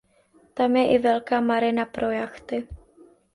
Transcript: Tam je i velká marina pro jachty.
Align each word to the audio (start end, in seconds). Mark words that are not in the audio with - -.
Tam 0.53 0.75
je 0.77 0.85
i 0.93 0.97
velká 0.97 1.39
marina 1.41 1.85
pro 1.85 2.11
jachty. 2.11 2.67